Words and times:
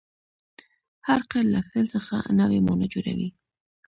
هر 1.07 1.19
قید 1.29 1.47
له 1.53 1.59
فعل 1.69 1.85
څخه 1.95 2.15
نوې 2.39 2.59
مانا 2.65 2.87
جوړوي. 2.93 3.29